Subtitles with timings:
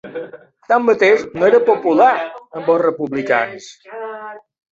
[0.69, 3.71] Tanmateix, no era popular amb els republicans.